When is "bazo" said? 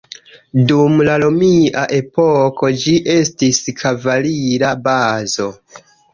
4.91-5.49